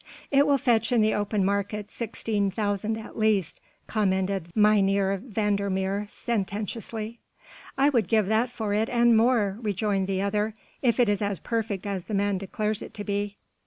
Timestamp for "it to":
12.81-13.03